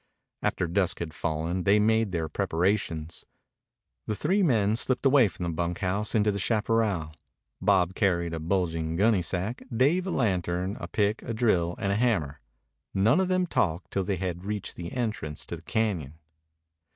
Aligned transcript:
After 0.41 0.65
dusk 0.65 0.97
had 0.97 1.13
fallen 1.13 1.63
they 1.63 1.77
made 1.77 2.11
their 2.11 2.27
preparations. 2.27 3.23
The 4.07 4.15
three 4.15 4.41
men 4.41 4.75
slipped 4.75 5.05
away 5.05 5.27
from 5.27 5.43
the 5.43 5.51
bunkhouse 5.51 6.15
into 6.15 6.31
the 6.31 6.39
chaparral. 6.39 7.13
Bob 7.61 7.93
carried 7.93 8.33
a 8.33 8.39
bulging 8.39 8.95
gunnysack, 8.97 9.61
Dave 9.71 10.07
a 10.07 10.09
lantern, 10.09 10.75
a 10.79 10.87
pick, 10.87 11.21
a 11.21 11.35
drill, 11.35 11.75
and 11.77 11.91
a 11.91 11.97
hammer. 11.97 12.39
None 12.95 13.19
of 13.19 13.27
them 13.27 13.45
talked 13.45 13.91
till 13.91 14.03
they 14.03 14.17
had 14.17 14.43
reached 14.45 14.75
the 14.75 14.91
entrance 14.91 15.45
to 15.45 15.55
the 15.55 15.61
cañon. 15.61 16.13